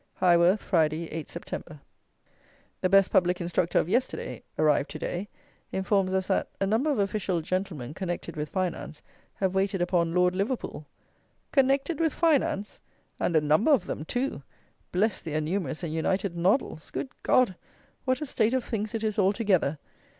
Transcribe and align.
Highworth, 0.19 0.61
Friday, 0.61 1.07
8th 1.09 1.27
Sept. 1.39 1.79
"The 2.81 2.89
best 2.89 3.11
public 3.11 3.39
instructor" 3.39 3.77
of 3.77 3.87
yesterday 3.87 4.41
(arrived 4.57 4.89
to 4.89 4.97
day) 4.97 5.29
informs 5.71 6.15
us 6.15 6.25
that 6.25 6.47
"A 6.59 6.65
number 6.65 6.89
of 6.89 6.97
official 6.97 7.39
gentlemen 7.41 7.93
connected 7.93 8.35
with 8.35 8.49
finance 8.49 9.03
have 9.35 9.53
waited 9.53 9.79
upon 9.79 10.11
Lord 10.15 10.35
Liverpool"! 10.35 10.87
Connected 11.51 11.99
with 11.99 12.13
finance! 12.13 12.79
And 13.19 13.35
"a 13.35 13.41
number" 13.41 13.71
of 13.71 13.85
them 13.85 14.03
too! 14.03 14.41
Bless 14.91 15.21
their 15.21 15.39
numerous 15.39 15.83
and 15.83 15.93
united 15.93 16.35
noddles! 16.35 16.89
Good 16.89 17.09
God! 17.21 17.55
what 18.03 18.21
a 18.21 18.25
state 18.25 18.55
of 18.55 18.63
things 18.63 18.95
it 18.95 19.03
is 19.03 19.19
altogether! 19.19 19.77